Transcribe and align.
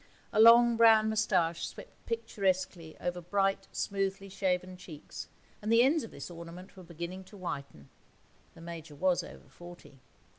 A 0.33 0.41
long 0.41 0.77
brown 0.77 1.09
moustache 1.09 1.67
swept 1.67 2.07
picturesquely 2.07 2.97
over 2.99 3.21
bright, 3.21 3.67
smoothly 3.71 4.29
shaven 4.29 4.75
cheeks, 4.75 5.29
and 5.61 5.71
the 5.71 5.83
ends 5.83 6.03
of 6.03 6.09
this 6.09 6.31
ornament 6.31 6.75
were 6.75 6.81
beginning 6.81 7.23
to 7.25 7.37
whiten. 7.37 7.87
The 8.55 8.61
Major 8.61 8.95
was 8.95 9.23
over 9.23 9.47
forty. 9.47 9.99